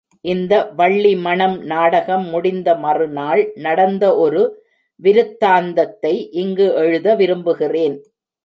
இந்த 0.25 0.53
வள்ளி 0.75 1.11
மணம் 1.15 1.57
நாடகம் 1.63 2.25
முடிந்த 2.29 2.75
மறுநாள் 2.75 3.41
நடந்த 3.57 4.03
ஒரு 4.15 4.41
விருத்தாந்தத்தை 4.99 6.13
இங்கு 6.41 6.67
எழுத 6.75 7.15
விரும்புகிறேன். 7.15 7.95